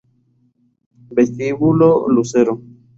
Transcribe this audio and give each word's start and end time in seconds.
Vestíbulo 1.15 2.09
Lucero 2.09 2.53